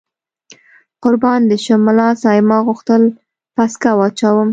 [1.03, 3.01] قربان دې شم، ملا صاحب ما غوښتل
[3.55, 4.49] پسکه واچوم.